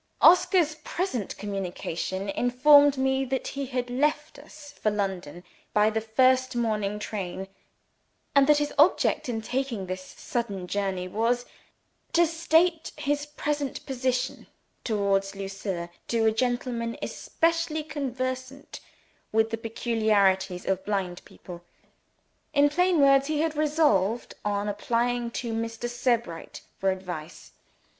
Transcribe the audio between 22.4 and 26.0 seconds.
In plain words, he had resolved on applying to Mr.